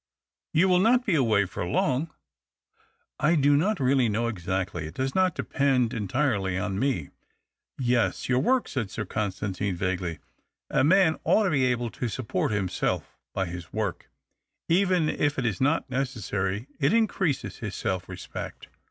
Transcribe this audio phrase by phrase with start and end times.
[0.55, 2.11] "You will not be away for long?"
[3.29, 4.87] "I do not really know exactly.
[4.87, 7.11] It does not depend entirely on me.""
[7.77, 10.17] Yes, your work," said Sir Constantine, vaguely."
[10.71, 14.09] A man ought to be able to support himself by his work—
[14.67, 18.69] even if it is not necessary it increases his self respect.